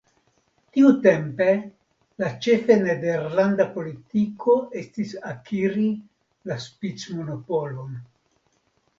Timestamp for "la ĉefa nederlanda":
2.21-3.67